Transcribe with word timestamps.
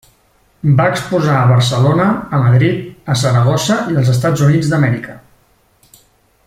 Va 0.77 0.85
exposar 0.93 1.35
a 1.41 1.49
Barcelona, 1.51 2.07
a 2.37 2.41
Madrid, 2.45 2.81
a 3.15 3.19
Saragossa 3.25 3.77
i 3.93 4.01
als 4.01 4.13
Estats 4.15 4.47
Units 4.49 4.73
d'Amèrica. 4.73 5.19